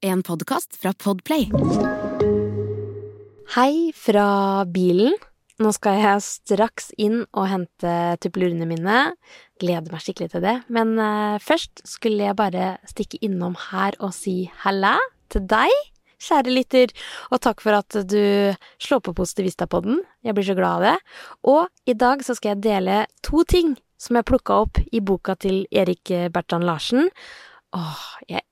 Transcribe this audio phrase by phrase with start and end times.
[0.00, 1.50] En podkast fra Podplay.
[3.52, 5.12] Hei fra bilen.
[5.60, 9.00] Nå skal jeg straks inn og hente tuppelurene mine.
[9.60, 10.54] Gleder meg skikkelig til det.
[10.72, 14.94] Men eh, først skulle jeg bare stikke innom her og si halla
[15.28, 15.74] til deg,
[16.16, 16.94] kjære lytter.
[17.28, 20.00] Og takk for at du slår på Positivista-podden.
[20.24, 20.94] Jeg blir så glad av det.
[21.44, 25.36] Og i dag så skal jeg dele to ting som jeg plukka opp i boka
[25.44, 27.12] til Erik Bertrand Larsen.
[27.76, 28.46] Åh, jeg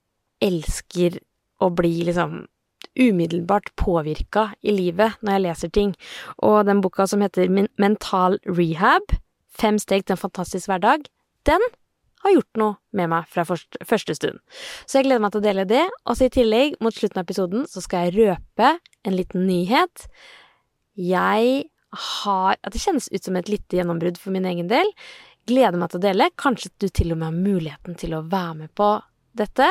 [0.45, 1.17] elsker
[1.59, 2.45] å bli liksom
[2.99, 5.91] umiddelbart påvirka i livet når jeg leser ting.
[6.43, 9.19] Og den boka som heter Mental Rehab,
[9.59, 11.09] Fem steg til en fantastisk hverdag,
[11.43, 11.63] den
[12.23, 14.39] har gjort noe med meg fra første stund.
[14.87, 17.25] Så jeg gleder meg til å dele det, og så i tillegg, mot slutten av
[17.27, 18.69] episoden, så skal jeg røpe
[19.07, 20.07] en liten nyhet.
[20.95, 24.91] Jeg har At det kjennes ut som et lite gjennombrudd for min egen del.
[25.49, 26.27] Gleder meg til å dele.
[26.37, 28.91] Kanskje du til og med har muligheten til å være med på
[29.33, 29.65] dette.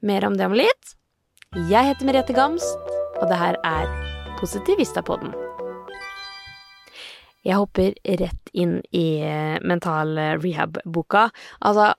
[0.00, 0.94] Mer om det om litt.
[1.70, 3.88] Jeg heter Merete Gamst, og det her er
[4.40, 5.34] Positivistapodden.
[7.42, 11.28] Jeg hopper rett inn i eh, mental rehab-boka.
[11.66, 11.92] Altså,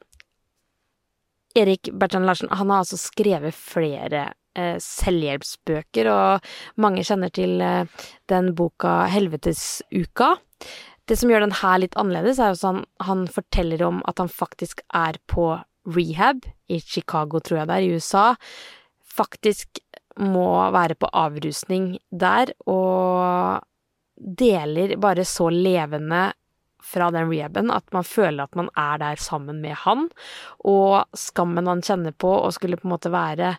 [1.55, 8.07] Erik Bertrand Larsen, han har altså skrevet flere eh, selvhjelpsbøker, og mange kjenner til eh,
[8.31, 10.33] den boka Helvetesuka.
[11.05, 14.31] Det som gjør den her litt annerledes, er jo sånn han forteller om at han
[14.31, 15.51] faktisk er på
[15.85, 18.27] rehab i Chicago, tror jeg det er, i USA,
[19.03, 19.81] faktisk
[20.21, 23.63] må være på avrusning der, og
[24.17, 26.31] deler bare så levende
[26.83, 30.09] fra den rehaben at man føler at man er der sammen med han,
[30.59, 33.55] og skammen han kjenner på å skulle på en måte være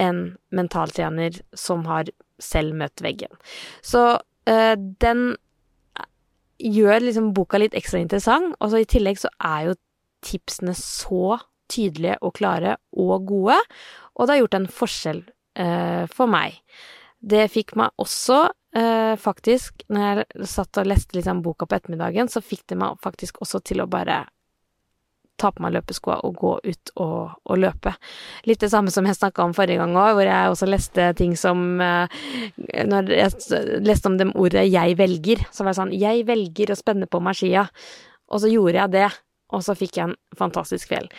[0.00, 2.10] en mentaltrener som har
[2.42, 3.30] selv møtt veggen.
[3.82, 4.18] Så
[4.50, 5.36] øh, den
[6.58, 9.78] gjør liksom boka litt ekstra interessant, og så i tillegg så er jo
[10.24, 11.38] tipsene så
[11.70, 13.56] tydelige og klare og gode,
[14.14, 15.22] og det har gjort en forskjell
[15.58, 16.60] eh, for meg.
[17.24, 18.42] Det fikk meg også,
[18.76, 23.00] eh, faktisk, når jeg satt og leste liksom boka på ettermiddagen, så fikk det meg
[23.02, 24.24] faktisk også til å bare
[25.40, 27.94] ta på meg løpeskoa og gå ut og, og, løpe.
[28.46, 31.34] Litt det samme som jeg snakka om forrige gang òg, hvor jeg også leste ting
[31.38, 32.20] som eh,
[32.86, 36.78] Når jeg leste om det ordet 'jeg velger', så var det sånn 'Jeg velger å
[36.78, 37.68] spenne på meg skia',
[38.30, 39.10] og så gjorde jeg det,
[39.52, 41.10] og så fikk jeg en fantastisk kveld.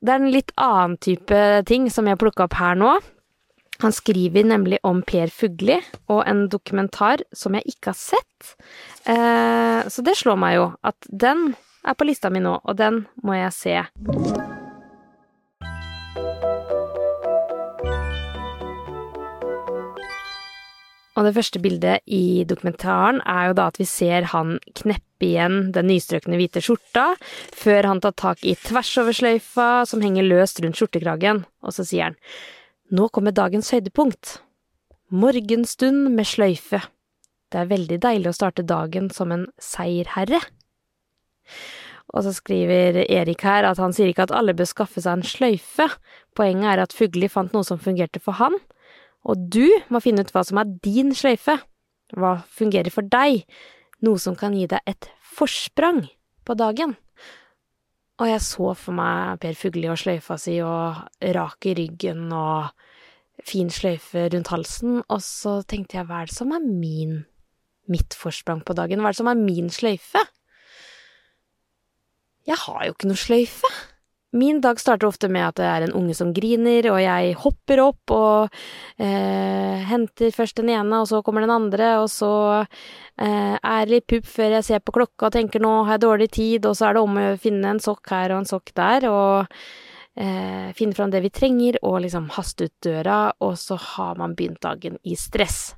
[0.00, 2.94] Det er en litt annen type ting som jeg plukka opp her nå.
[3.80, 5.78] Han skriver nemlig om Per Fugli
[6.12, 8.54] og en dokumentar som jeg ikke har sett.
[9.08, 13.04] Eh, så det slår meg jo at den er på lista mi nå, og den
[13.24, 13.76] må jeg se.
[21.20, 25.66] Og det første bildet i dokumentaren er jo da at vi ser han kneppe igjen
[25.74, 27.10] den nystrøkne hvite skjorta,
[27.52, 32.16] før han tar tak i tversoversløyfa som henger løst rundt skjortekragen, og så sier han
[32.90, 34.40] Nå kommer dagens høydepunkt.
[35.12, 36.80] Morgenstund med sløyfe.
[37.52, 40.40] Det er veldig deilig å starte dagen som en seierherre.
[42.10, 45.26] Og så skriver Erik her at han sier ikke at alle bør skaffe seg en
[45.26, 45.86] sløyfe,
[46.34, 48.56] poenget er at Fugli fant noe som fungerte for han,
[49.28, 51.58] og du må finne ut hva som er din sløyfe,
[52.16, 53.44] hva fungerer for deg,
[54.04, 56.06] noe som kan gi deg et forsprang
[56.46, 56.96] på dagen.
[58.20, 60.98] Og jeg så for meg Per Fugli og sløyfa si og
[61.36, 62.72] rak i ryggen og
[63.46, 67.22] fin sløyfe rundt halsen, og så tenkte jeg hva er det som er min,
[67.88, 70.24] mitt forsprang på dagen, hva er det som er min sløyfe?
[72.48, 73.70] Jeg har jo ikke noe sløyfe.
[74.32, 77.80] Min dag starter ofte med at det er en unge som griner, og jeg hopper
[77.82, 78.60] opp og
[79.02, 82.30] eh, henter først den ene, og så kommer den andre, og så
[82.62, 86.04] eh, er det litt pupp før jeg ser på klokka og tenker nå har jeg
[86.06, 88.70] dårlig tid, og så er det om å finne en sokk her og en sokk
[88.78, 89.58] der, og
[90.14, 94.38] eh, finne fram det vi trenger, og liksom haste ut døra, og så har man
[94.38, 95.72] begynt dagen i stress.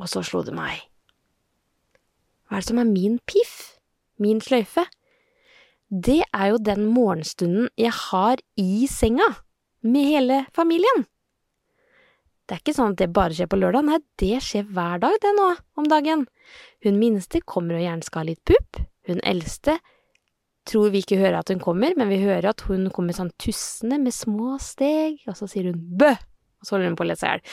[0.00, 0.80] Og så slo det meg.
[2.48, 3.74] Hva er det som er min piff?
[4.16, 4.88] Min sløyfe?
[5.94, 9.30] Det er jo den morgenstunden jeg har i senga,
[9.84, 11.04] med hele familien.
[12.44, 15.16] Det er ikke sånn at det bare skjer på lørdag, nei, det skjer hver dag,
[15.20, 15.50] det nå,
[15.80, 16.24] om dagen.
[16.84, 19.78] Hun minste kommer og gjerne skal ha litt pupp, hun eldste
[20.68, 23.98] tror vi ikke hører at hun kommer, men vi hører at hun kommer sånn tussende
[24.00, 27.28] med små steg, og så sier hun bø, og så holder hun på å lese
[27.28, 27.44] i hjel,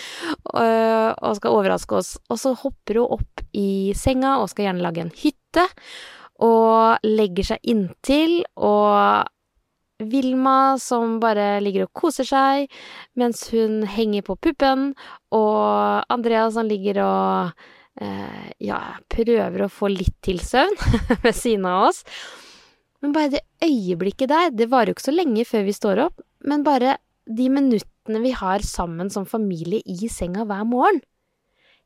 [1.20, 5.04] og skal overraske oss, og så hopper hun opp i senga og skal gjerne lage
[5.04, 5.68] en hytte,
[6.42, 9.28] og legger seg inntil, og
[10.02, 12.72] Vilma som bare ligger og koser seg
[13.20, 14.92] mens hun henger på puppen,
[15.36, 17.62] og Andrea som ligger og
[18.02, 20.74] eh, ja, prøver å få litt til søvn
[21.26, 22.02] ved siden av oss.
[23.02, 26.26] Men bare det øyeblikket der, det varer jo ikke så lenge før vi står opp,
[26.46, 26.98] men bare
[27.30, 31.02] de minuttene vi har sammen som familie i senga hver morgen.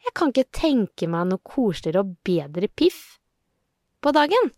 [0.05, 3.17] Jeg kan ikke tenke meg noe koseligere og bedre piff
[4.05, 4.53] på dagen.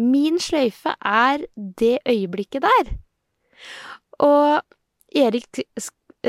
[0.00, 2.94] Min sløyfe er det øyeblikket der.
[4.22, 4.62] Og
[5.14, 5.46] Erik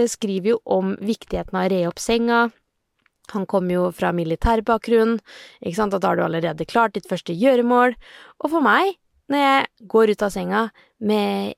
[0.09, 2.45] skriver jo om viktigheten av å re opp senga.
[3.33, 5.17] Han kommer jo fra militærbakgrunn,
[5.65, 7.95] ikke sant, og da har du allerede klart ditt første gjøremål.
[8.43, 8.99] Og for meg,
[9.33, 10.65] når jeg går ut av senga
[11.01, 11.55] med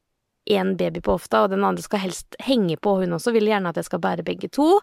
[0.48, 3.74] én baby på hofta, og den andre skal helst henge på, hun også vil gjerne
[3.74, 4.78] at jeg skal bære begge to,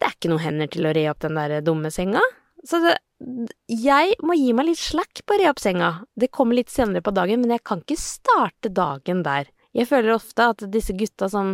[0.00, 2.20] det er ikke noen hender til å re opp den der dumme senga.
[2.66, 2.96] Så det,
[3.68, 5.92] jeg må gi meg litt slack på å re opp senga.
[6.16, 9.48] Det kommer litt senere på dagen, men jeg kan ikke starte dagen der.
[9.76, 11.52] Jeg føler ofte at disse gutta som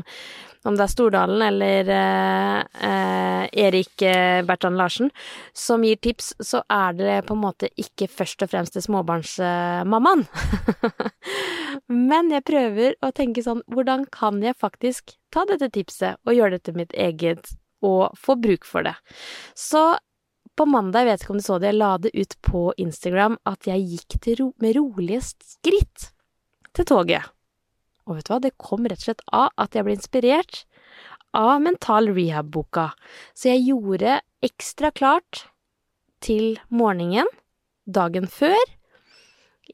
[0.66, 5.12] om det er Stordalen eller eh, eh, Erik eh, Bertrand Larsen,
[5.54, 10.24] som gir tips, så er det på en måte ikke først og fremst til småbarnsmammaen.
[12.10, 16.56] Men jeg prøver å tenke sånn, hvordan kan jeg faktisk ta dette tipset og gjøre
[16.56, 17.54] det til mitt eget,
[17.84, 18.96] og få bruk for det?
[19.54, 19.92] Så
[20.56, 23.36] på mandag, jeg vet ikke om du så det, jeg la det ut på Instagram
[23.48, 26.10] at jeg gikk ro med rolige skritt
[26.76, 27.28] til toget.
[28.06, 30.62] Og vet du hva, det kom rett og slett av at jeg ble inspirert
[31.36, 32.90] av Mental Rehab-boka,
[33.36, 35.46] så jeg gjorde ekstra klart
[36.24, 37.28] til morgenen
[37.84, 38.56] dagen før.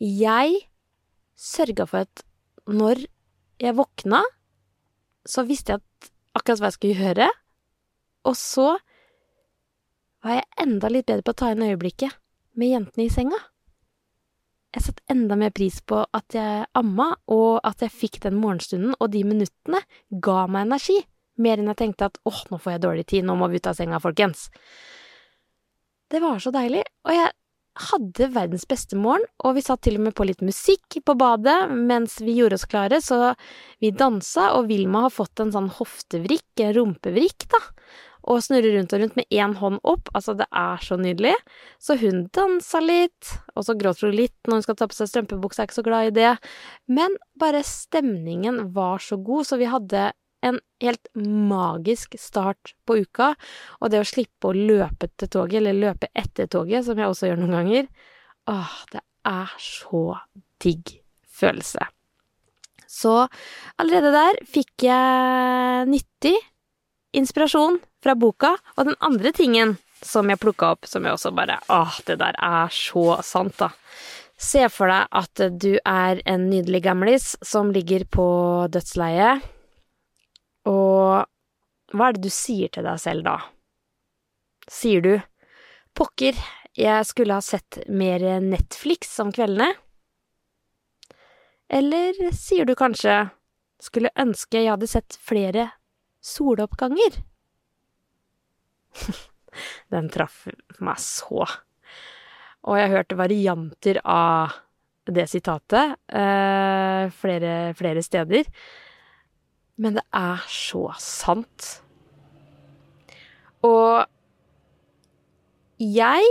[0.00, 0.64] Jeg
[1.38, 2.25] sørga for at
[2.67, 3.05] når
[3.62, 4.23] jeg våkna,
[5.29, 7.29] så visste jeg at akkurat hva jeg skulle gjøre,
[8.26, 8.69] og så
[10.22, 12.20] var jeg enda litt bedre på å ta inn øyeblikket
[12.58, 13.38] med jentene i senga
[14.72, 18.94] jeg satte enda mer pris på at jeg amma, og at jeg fikk den morgenstunden,
[18.98, 19.82] og de minuttene
[20.24, 20.96] ga meg energi,
[21.42, 23.69] mer enn jeg tenkte at åh, nå får jeg dårlig tid, nå må vi ut
[23.69, 24.48] av senga, folkens.
[26.12, 27.32] Det var så deilig, og jeg
[27.88, 31.56] hadde verdens beste morgen, og vi satt til og med på litt musikk på badet
[31.72, 33.32] mens vi gjorde oss klare, så
[33.80, 37.62] vi dansa, og Vilma har fått en sånn hoftevrikk, en rumpevrikk, da,
[38.22, 40.10] og snurre rundt og rundt med én hånd opp.
[40.14, 41.34] Altså, det er så nydelig.
[41.82, 45.10] Så hun dansa litt, og så gråter hun litt når hun skal ta på seg
[45.10, 46.32] strømpebuksa, er ikke så glad i det.
[46.86, 50.10] Men bare stemningen var så god, så vi hadde
[50.42, 53.32] en helt magisk start på uka.
[53.80, 57.30] Og det å slippe å løpe til toget, eller løpe etter toget, som jeg også
[57.30, 57.90] gjør noen ganger,
[58.50, 60.04] åh, det er så
[60.62, 60.96] digg
[61.30, 61.86] følelse.
[62.92, 63.14] Så
[63.80, 66.34] allerede der fikk jeg nyttig
[67.16, 68.56] inspirasjon fra boka.
[68.76, 72.37] Og den andre tingen som jeg plukka opp, som jeg også bare Åh, det der
[72.43, 73.70] er så sant, da.
[74.43, 78.26] Se for deg at du er en nydelig gamlis som ligger på
[78.75, 79.44] dødsleiet,
[80.66, 81.28] og
[81.93, 83.37] hva er det du sier til deg selv da?
[84.70, 85.12] Sier du
[85.98, 86.34] pokker,
[86.78, 89.75] jeg skulle ha sett mer Netflix om kveldene?
[91.72, 93.26] Eller sier du kanskje
[93.82, 95.70] skulle ønske jeg hadde sett flere
[96.22, 97.22] soloppganger?
[99.93, 100.47] Den traff
[100.83, 101.47] meg så.
[102.62, 104.55] Og jeg hørte varianter av
[105.11, 108.47] det sitatet eh, flere, flere steder.
[109.83, 111.69] Men det er så sant.
[113.67, 114.05] Og
[115.83, 116.27] jeg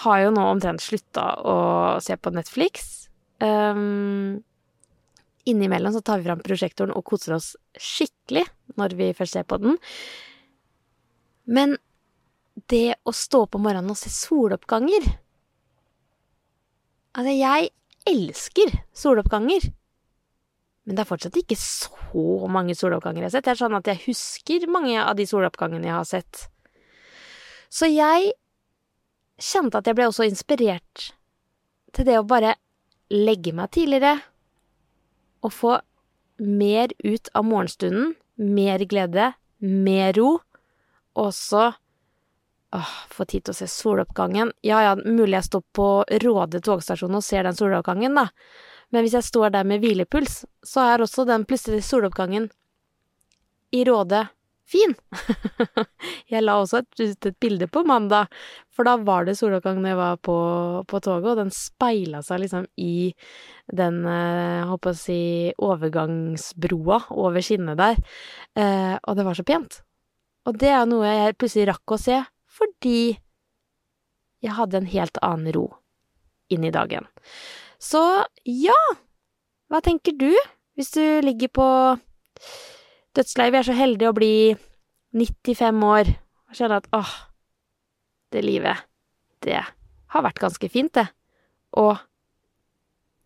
[0.00, 1.56] har jo nå omtrent slutta å
[2.02, 2.88] se på Netflix.
[3.42, 4.40] Um,
[5.48, 8.44] innimellom så tar vi fram prosjektoren og koser oss skikkelig
[8.78, 9.78] når vi først ser på den.
[11.50, 11.76] Men
[12.70, 15.08] det å stå opp om morgenen og se soloppganger
[17.10, 17.70] Altså, jeg
[18.06, 19.64] elsker soloppganger.
[20.86, 23.46] Men det er fortsatt ikke så mange soloppganger jeg har sett.
[23.48, 26.44] Det er sånn at jeg husker mange av de soloppgangene jeg har sett.
[27.66, 28.30] Så jeg
[29.42, 31.10] kjente at jeg ble også inspirert
[31.94, 32.54] til det å bare
[33.10, 34.20] legge meg tidligere
[35.42, 35.76] og få
[36.40, 40.38] mer ut av morgenstunden, mer glede, mer ro,
[41.18, 41.70] og så
[42.70, 44.52] Åh, få tid til å se soloppgangen.
[44.62, 45.86] Ja ja, mulig jeg står på
[46.22, 48.28] Råde togstasjon og ser den soloppgangen, da.
[48.94, 52.46] Men hvis jeg står der med hvilepuls, så er også den plutselige soloppgangen
[53.74, 54.28] i Råde
[54.70, 54.94] fin.
[56.30, 58.30] jeg la også ut et, bilde på mandag,
[58.70, 60.38] for da var det soloppgang når jeg var på,
[60.86, 63.10] på toget, og den speila seg liksom i
[63.66, 65.20] den, jeg eh, håper å si,
[65.58, 68.02] overgangsbroa over skinnet der.
[68.54, 69.82] Eh, og det var så pent.
[70.50, 72.16] Og det er noe jeg plutselig rakk å se,
[72.50, 73.14] fordi
[74.42, 75.68] jeg hadde en helt annen ro
[76.50, 77.06] inn i dagen.
[77.78, 78.02] Så
[78.42, 78.78] ja,
[79.70, 80.32] hva tenker du
[80.74, 81.68] hvis du ligger på
[83.14, 83.54] dødsleiet?
[83.54, 84.34] Vi er så heldige å bli
[85.14, 87.14] 95 år og kjenne at åh,
[88.34, 88.82] det livet,
[89.46, 91.06] det har vært ganske fint, det.
[91.78, 91.94] Og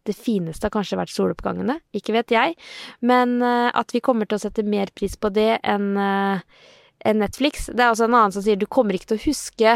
[0.05, 2.57] det fineste har kanskje vært soloppgangene, ikke vet jeg,
[3.01, 6.43] men uh, at vi kommer til å sette mer pris på det enn enn
[7.13, 7.67] Netflix.
[7.69, 9.75] Det er også en annen som sier du kommer ikke til å huske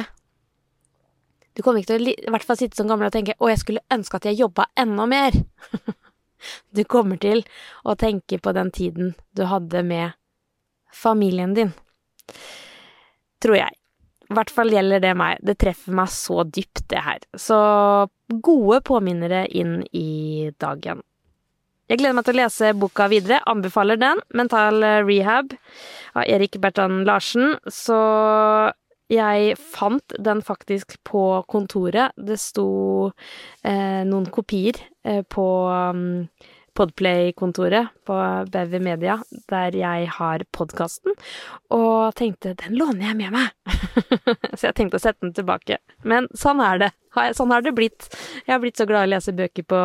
[1.52, 3.58] Du kommer ikke til å i hvert fall sitte som gammel og tenke 'Å, jeg
[3.58, 5.44] skulle ønske at jeg jobba enda mer'.
[6.76, 7.42] du kommer til
[7.85, 10.14] å tenke på den tiden du hadde med
[10.94, 11.75] familien din.
[13.42, 13.75] Tror jeg.
[14.28, 15.42] I hvert fall gjelder det meg.
[15.42, 17.18] Det treffer meg så dypt, det her.
[17.35, 17.58] Så
[18.44, 21.02] gode påminnere inn i dagen.
[21.88, 23.40] Jeg gleder meg til å lese boka videre.
[23.49, 24.21] Anbefaler den.
[24.37, 25.54] Mental rehab
[26.12, 27.54] av Erik Bertrand Larsen.
[27.64, 27.97] Så
[29.09, 32.12] jeg fant den faktisk på kontoret.
[32.16, 32.68] Det sto
[33.64, 36.28] eh, noen kopier eh, på um,
[36.78, 38.16] Podplay-kontoret på
[38.52, 39.16] BV Media,
[39.50, 41.16] der jeg har podkasten,
[41.75, 43.49] og tenkte den låner jeg med meg.
[44.59, 45.80] så jeg tenkte å sette den tilbake.
[46.07, 46.92] Men sånn er det.
[47.37, 48.09] Sånn har det blitt.
[48.45, 49.83] Jeg har blitt så glad i å lese bøker på,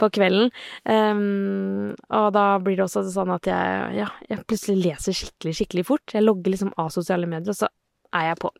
[0.00, 0.50] på kvelden.
[0.84, 5.86] Um, og da blir det også sånn at jeg, ja, jeg plutselig leser skikkelig, skikkelig
[5.90, 6.16] fort.
[6.16, 7.70] Jeg logger liksom av sosiale medier, og så
[8.16, 8.52] er jeg på.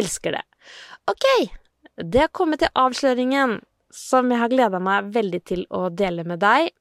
[0.00, 0.44] Elsker det.
[1.10, 1.28] Ok,
[2.00, 3.60] det har kommet til avsløringen
[3.94, 6.72] som jeg har gleda meg veldig til å dele med deg.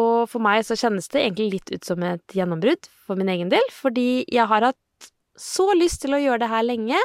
[0.00, 3.52] Og for meg så kjennes det egentlig litt ut som et gjennombrudd for min egen
[3.52, 6.98] del, fordi jeg har hatt så lyst til å gjøre det her lenge.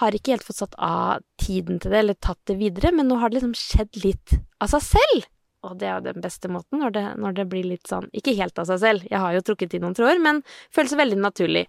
[0.00, 3.20] Har ikke helt fått satt av tiden til det, eller tatt det videre, men nå
[3.20, 5.28] har det liksom skjedd litt av seg selv.
[5.64, 8.34] Og det er jo den beste måten, når det, når det blir litt sånn Ikke
[8.36, 10.42] helt av seg selv, jeg har jo trukket i noen tråder, men
[10.74, 11.64] føles veldig naturlig.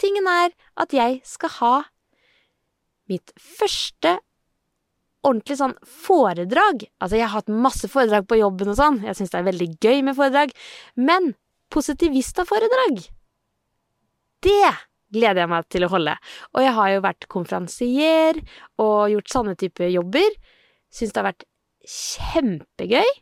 [0.00, 1.74] Tingen er at jeg skal ha
[3.10, 4.18] mitt første
[5.24, 6.84] ordentlig sånn foredrag.
[7.00, 9.68] Altså, jeg har hatt masse foredrag på jobben og sånn, jeg syns det er veldig
[9.80, 10.52] gøy med foredrag,
[11.00, 11.32] men
[11.74, 13.06] positivista-foredrag,
[14.44, 14.72] det
[15.14, 16.16] gleder jeg meg til å holde.
[16.54, 18.40] Og jeg har jo vært konferansier
[18.82, 20.40] og gjort sånne type jobber.
[20.94, 21.46] Syns det har vært
[21.94, 23.14] kjempegøy.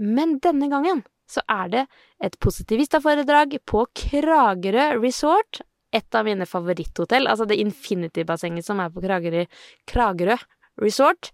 [0.00, 1.82] Men denne gangen så er det
[2.24, 5.62] et positivistaforedrag på Kragerø Resort.
[5.94, 9.44] Et av mine favoritthotell, altså det Infinity-bassenget som er på Kragerø,
[9.90, 10.36] Kragerø
[10.80, 11.32] Resort,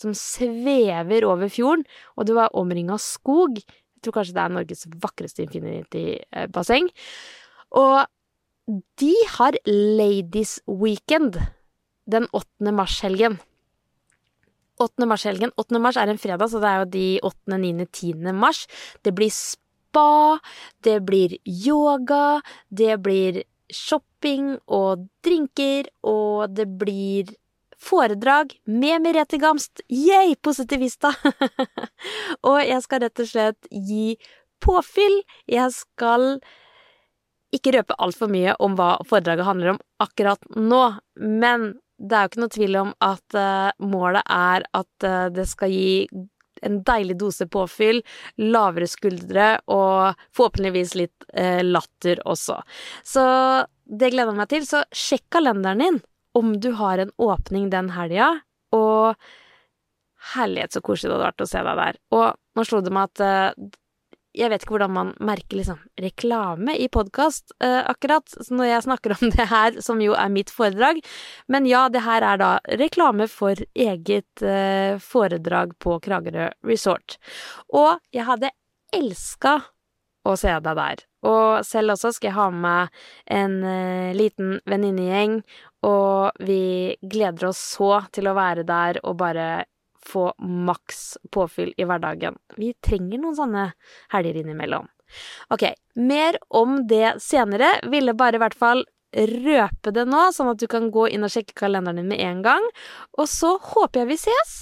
[0.00, 1.84] som svever over fjorden,
[2.16, 3.60] og det var omringa av skog.
[3.60, 6.88] Jeg tror kanskje det er Norges vakreste infinity-basseng.
[7.76, 7.98] Og
[8.66, 11.36] de har Ladies Weekend
[12.06, 12.72] den 8.
[12.72, 13.38] mars-helgen.
[14.80, 15.06] 8.
[15.06, 15.52] mars-helgen.
[15.56, 15.78] 8.
[15.78, 18.32] mars er en fredag, så det er jo de 8., 9., 10.
[18.32, 18.64] mars.
[19.04, 20.40] Det blir spa,
[20.84, 23.42] det blir yoga, det blir
[23.72, 27.34] shopping og drinker, og det blir
[27.84, 29.84] foredrag med Merete Gamst.
[29.92, 31.12] Yay, positivista!
[32.48, 34.16] og jeg skal rett og slett gi
[34.64, 35.20] påfyll.
[35.50, 36.38] Jeg skal
[37.54, 40.82] ikke røpe altfor mye om hva foredraget handler om akkurat nå,
[41.20, 45.46] men det er jo ikke noe tvil om at uh, målet er at uh, det
[45.50, 46.08] skal gi
[46.64, 48.00] en deilig dose påfyll,
[48.40, 52.58] lavere skuldre og forhåpentligvis litt uh, latter også.
[53.06, 53.24] Så
[53.84, 54.66] det gleder jeg meg til.
[54.66, 56.02] Så sjekk kalenderen din
[56.34, 58.32] om du har en åpning den helga,
[58.74, 59.14] og
[60.34, 61.98] herlighet så koselig det hadde vært å se deg der.
[62.16, 63.76] Og nå slo det meg at
[64.34, 69.14] jeg vet ikke hvordan man merker liksom reklame i podkast eh, akkurat når jeg snakker
[69.16, 71.00] om det her, som jo er mitt foredrag.
[71.48, 72.50] Men ja, det her er da
[72.80, 77.18] reklame for eget eh, foredrag på Kragerø Resort.
[77.72, 78.52] Og jeg hadde
[78.94, 79.60] elska
[80.24, 81.04] å se deg der.
[81.28, 85.38] Og selv også skal jeg ha med en eh, liten venninnegjeng,
[85.84, 89.66] og vi gleder oss så til å være der og bare
[90.06, 92.36] få maks påfyll i hverdagen.
[92.58, 93.68] Vi trenger noen sånne
[94.14, 94.90] helger innimellom.
[95.54, 97.76] Ok, mer om det senere.
[97.90, 98.84] Ville bare i hvert fall
[99.14, 102.42] røpe det nå, sånn at du kan gå inn og sjekke kalenderen din med en
[102.46, 102.70] gang.
[103.18, 104.54] Og så håper jeg vi ses.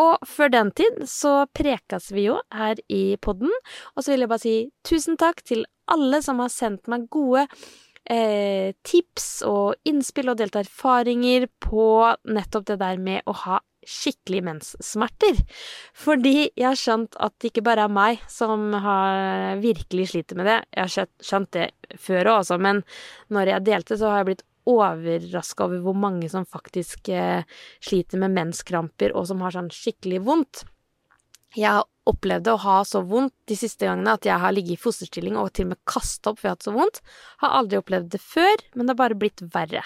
[0.00, 3.52] Og før den tid så prekas vi jo her i podden.
[3.94, 4.56] Og så vil jeg bare si
[4.88, 7.44] tusen takk til alle som har sendt meg gode
[8.10, 11.86] eh, tips og innspill og delt erfaringer på
[12.24, 15.42] nettopp det der med å ha skikkelig menssmerter.
[15.98, 20.50] Fordi jeg har skjønt at det ikke bare er meg som har virkelig sliter med
[20.50, 20.58] det.
[20.76, 21.68] Jeg har skjønt det
[22.00, 22.82] før òg, altså, men
[23.32, 27.42] når jeg delte, så har jeg blitt overraska over hvor mange som faktisk eh,
[27.82, 30.62] sliter med menskramper, og som har sånn skikkelig vondt.
[31.58, 34.82] Jeg har opplevd å ha så vondt de siste gangene at jeg har ligget i
[34.82, 37.02] fosterstilling og til og med kasta opp for jeg har hatt så vondt.
[37.42, 39.84] Har aldri opplevd det før, men det har bare blitt verre.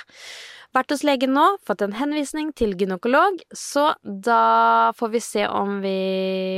[0.76, 5.78] Vært hos legen nå, fått en henvisning til gynekolog, så da får vi se om
[5.84, 5.98] vi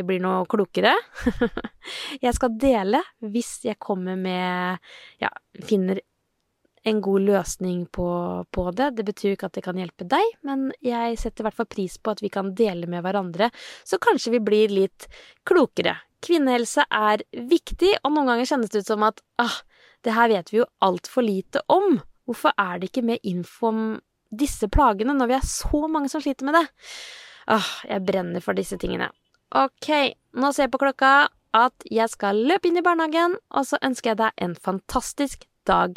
[0.06, 0.94] blir noe klokere.
[2.24, 4.78] jeg skal dele hvis jeg kommer med
[5.22, 5.30] Ja,
[5.66, 6.02] finner
[6.88, 8.09] en god løsning på,
[8.50, 8.90] på det.
[8.99, 11.97] Det betyr ikke at det kan hjelpe deg, men jeg setter i hvert fall pris
[12.00, 13.50] på at vi kan dele med hverandre,
[13.87, 15.09] så kanskje vi blir litt
[15.49, 15.97] klokere.
[16.25, 19.61] Kvinnehelse er viktig, og noen ganger kjennes det ut som at ah,
[20.07, 22.00] det her vet vi jo altfor lite om.
[22.28, 23.83] Hvorfor er det ikke mer info om
[24.28, 26.66] disse plagene når vi er så mange som sliter med det?
[27.49, 29.09] Ah, jeg brenner for disse tingene.
[29.57, 29.88] Ok,
[30.37, 31.12] nå ser jeg på klokka
[31.57, 35.97] at jeg skal løpe inn i barnehagen, og så ønsker jeg deg en fantastisk dag